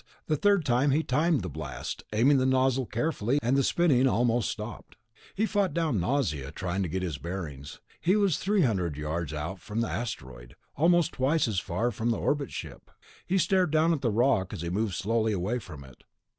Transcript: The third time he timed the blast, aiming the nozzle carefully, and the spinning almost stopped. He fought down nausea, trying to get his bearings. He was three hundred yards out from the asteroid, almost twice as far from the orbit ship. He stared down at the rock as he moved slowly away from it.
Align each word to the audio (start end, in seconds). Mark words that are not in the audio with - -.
The 0.25 0.35
third 0.35 0.65
time 0.65 0.89
he 0.89 1.03
timed 1.03 1.43
the 1.43 1.47
blast, 1.47 2.01
aiming 2.11 2.37
the 2.39 2.45
nozzle 2.47 2.87
carefully, 2.87 3.37
and 3.43 3.55
the 3.55 3.61
spinning 3.61 4.07
almost 4.07 4.49
stopped. 4.49 4.95
He 5.35 5.45
fought 5.45 5.75
down 5.75 5.99
nausea, 5.99 6.51
trying 6.51 6.81
to 6.81 6.89
get 6.89 7.03
his 7.03 7.19
bearings. 7.19 7.81
He 7.99 8.15
was 8.15 8.39
three 8.39 8.63
hundred 8.63 8.97
yards 8.97 9.31
out 9.31 9.59
from 9.59 9.81
the 9.81 9.89
asteroid, 9.89 10.55
almost 10.75 11.11
twice 11.11 11.47
as 11.47 11.59
far 11.59 11.91
from 11.91 12.09
the 12.09 12.17
orbit 12.17 12.51
ship. 12.51 12.89
He 13.27 13.37
stared 13.37 13.69
down 13.69 13.93
at 13.93 14.01
the 14.01 14.09
rock 14.09 14.53
as 14.53 14.63
he 14.63 14.71
moved 14.71 14.95
slowly 14.95 15.33
away 15.33 15.59
from 15.59 15.83
it. 15.83 16.03